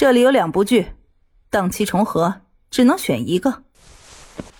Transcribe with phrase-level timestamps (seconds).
[0.00, 0.94] 这里有两部剧，
[1.50, 3.64] 档期重合，只能选一个。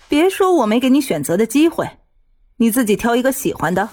[0.07, 1.97] 别说我没给你选择的机会，
[2.57, 3.89] 你自己挑一个喜欢的。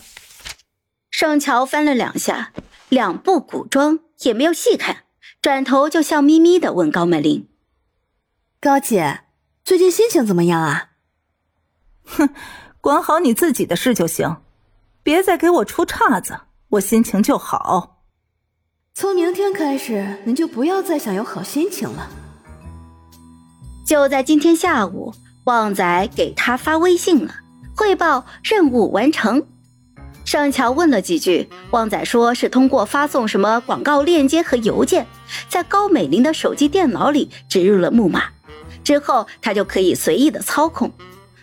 [1.09, 2.53] 盛乔翻了两下，
[2.91, 5.05] 两部古装也没有细看，
[5.41, 7.49] 转头就笑眯眯的问高美玲
[8.61, 9.23] ：“高姐，
[9.65, 10.91] 最近心情怎么样啊
[12.05, 12.29] ？”“哼，
[12.83, 14.43] 管好你自己的事就行，
[15.03, 17.95] 别再给我出岔子，我心情就好。”
[19.01, 22.11] 从明天开始，您就不要再想有好心情了。
[23.87, 27.33] 就在今天下午，旺仔给他发微信了，
[27.77, 29.47] 汇报任务完成。
[30.25, 35.07] 盛乔问了几句，旺仔说是通过发送什么广告链接和邮件，
[35.49, 38.25] 在高美玲的手机电脑里植入了木马，
[38.83, 40.91] 之后他就可以随意的操控，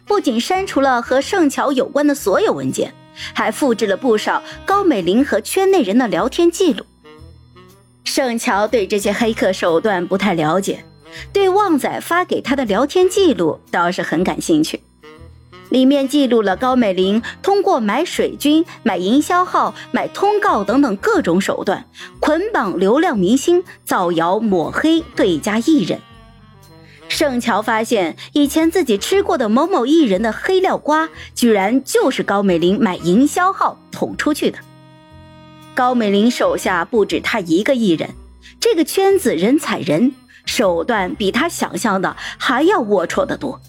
[0.05, 2.93] 不仅删除了和盛乔有关的所有文件，
[3.33, 6.85] 还复制了不少高美玲和圈内人的聊天记录。
[8.15, 10.85] 盛乔对这些黑客手段不太了解，
[11.33, 14.79] 对旺仔发给他的聊天记录倒是很感兴趣。
[15.67, 21.85] 里面记录了高美玲通过买水军、买营销号、买通告等等各种手段，
[22.21, 25.99] 捆绑流量明星，造谣抹黑对家艺人。
[27.09, 34.57] 盛乔发现，以前自己吃过的某某艺人的黑料瓜，居然就是高美玲买营销号捅出去的。
[35.75, 38.15] 高美玲手下不止她一个艺人，
[38.61, 40.13] 这个圈子人踩人，
[40.45, 43.59] 手段比她想象的还要龌龊得多。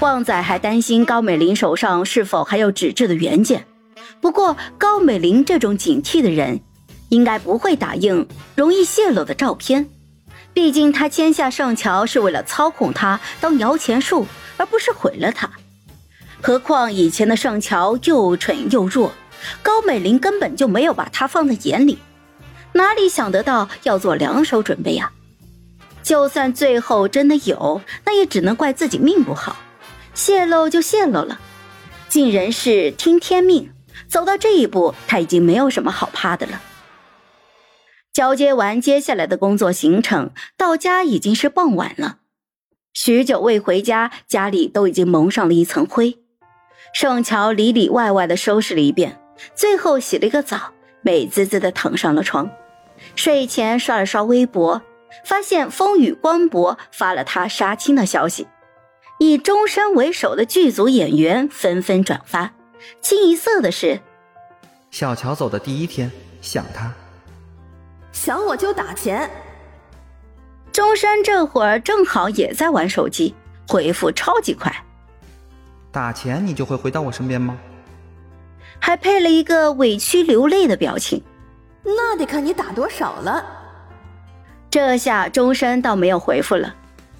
[0.00, 3.66] 旺仔还担心高美玲手上是否还有纸质的原件，
[4.20, 6.60] 不过高美玲这种警惕的人，
[7.10, 9.88] 应该不会打印容易泄露的照片，
[10.52, 15.48] 毕竟他签下盛乔是为了操控他当摇钱树，而不是毁了他。
[16.42, 19.12] 何况以前的盛乔又蠢又弱。
[19.62, 21.98] 高美玲根本就没有把他放在眼里，
[22.72, 25.12] 哪里想得到要做两手准备呀？
[26.02, 29.56] 就算最后真的有，那也只能怪自己命不好，
[30.14, 31.40] 泄露就泄露了，
[32.08, 33.72] 尽人事听天命。
[34.08, 36.60] 走到这一步，他已经没有什么好怕的了。
[38.12, 42.18] 交接完接下来的工作行程，到家已经是傍晚了。
[42.94, 46.18] 许久未回家，家里都已经蒙上了一层灰。
[46.94, 49.20] 盛乔里里外外的收拾了一遍。
[49.54, 52.50] 最后洗了个澡，美滋滋的躺上了床。
[53.14, 54.82] 睡前刷了刷微博，
[55.24, 58.46] 发现风雨光博发了他杀青的消息，
[59.18, 62.52] 以终身为首的剧组演员纷纷转发。
[63.00, 64.00] 清一色的是：
[64.90, 66.10] 小乔走的第一天，
[66.40, 66.92] 想他，
[68.12, 69.28] 想我就打钱。
[70.72, 73.34] 钟山这会儿正好也在玩手机，
[73.68, 74.74] 回复超级快。
[75.90, 77.58] 打钱你就会回到我身边吗？
[78.80, 81.22] 还配了一个委屈流泪的表情，
[81.84, 83.44] 那得看你打多少了。
[84.70, 86.74] 这下钟山倒没有回复了。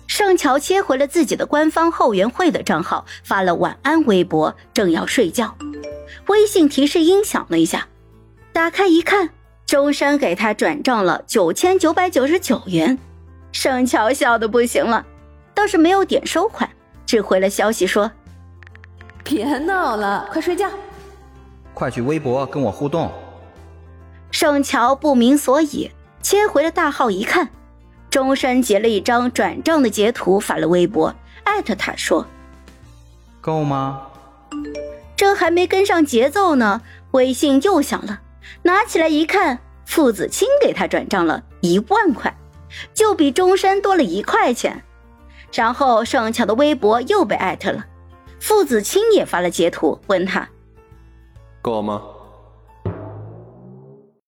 [0.07, 5.57] 盛乔切回了自己的官方后援会的账号，发了晚安微博，正要睡觉，
[6.29, 7.89] 微信提示音响了一下，
[8.53, 9.31] 打开一看，
[9.67, 12.97] 钟山给他转账了九千九百九十九元。
[13.51, 15.05] 盛乔笑的不行了，
[15.55, 16.71] 倒是没有点收款，
[17.05, 18.11] 只回了消息说
[19.25, 20.71] ：“别闹了，快睡觉。”
[21.77, 23.13] 快去微博跟我互动。
[24.31, 25.91] 盛乔不明所以，
[26.23, 27.51] 切回了大号一看，
[28.09, 31.15] 钟山截了一张转账的截图发了微博，
[31.45, 32.27] 艾特他说
[33.43, 34.01] ：“够吗？”
[35.15, 38.21] 这还没跟上节奏呢，微信又响了，
[38.63, 42.35] 拿起来一看，付子清给他转账了一万块，
[42.95, 44.83] 就比钟山多了一块钱。
[45.53, 47.85] 然后盛乔的微博又被艾特了，
[48.41, 50.49] 付子清也发了截图问他。
[51.67, 52.16] 够吗？